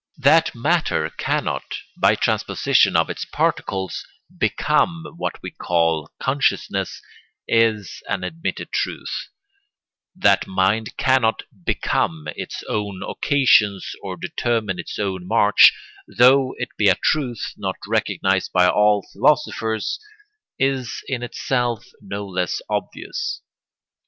That 0.17 0.55
matter 0.55 1.11
cannot, 1.11 1.61
by 1.95 2.15
transposition 2.15 2.95
of 2.97 3.07
its 3.11 3.23
particles, 3.23 4.03
become 4.35 5.03
what 5.17 5.39
we 5.43 5.51
call 5.51 6.09
consciousness, 6.19 7.03
is 7.47 8.01
an 8.09 8.23
admitted 8.23 8.71
truth; 8.71 9.27
that 10.15 10.47
mind 10.47 10.97
cannot 10.97 11.43
become 11.65 12.27
its 12.35 12.63
own 12.67 13.03
occasions 13.07 13.91
or 14.01 14.17
determine 14.17 14.79
its 14.79 14.97
own 14.97 15.27
march, 15.27 15.71
though 16.07 16.55
it 16.57 16.69
be 16.79 16.89
a 16.89 16.95
truth 17.03 17.53
not 17.55 17.75
recognised 17.87 18.51
by 18.51 18.67
all 18.67 19.07
philosophers, 19.13 19.99
is 20.57 21.03
in 21.09 21.21
itself 21.21 21.85
no 22.01 22.25
less 22.27 22.59
obvious. 22.71 23.41